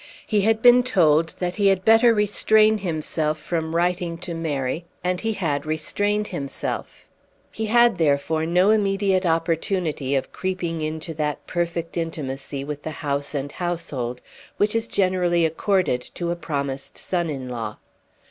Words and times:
He 0.25 0.41
had 0.41 0.63
been 0.63 0.81
told 0.81 1.35
that 1.37 1.57
he 1.57 1.67
had 1.67 1.85
better 1.85 2.11
restrain 2.11 2.79
himself 2.79 3.37
from 3.39 3.75
writing 3.75 4.17
to 4.17 4.33
Mary, 4.33 4.83
and 5.03 5.21
he 5.21 5.33
had 5.33 5.63
restrained 5.63 6.29
himself. 6.29 7.11
He 7.51 7.67
had 7.67 7.99
therefore 7.99 8.47
no 8.47 8.71
immediate 8.71 9.27
opportunity 9.27 10.15
of 10.15 10.33
creeping 10.33 10.81
into 10.81 11.13
that 11.13 11.45
perfect 11.45 11.97
intimacy 11.97 12.63
with 12.63 12.81
the 12.81 12.89
house 13.05 13.35
and 13.35 13.51
household 13.51 14.21
which 14.57 14.73
is 14.73 14.87
generally 14.87 15.45
accorded 15.45 16.01
to 16.15 16.31
a 16.31 16.35
promised 16.35 16.97
son 16.97 17.29
in 17.29 17.47
law. 17.47 17.77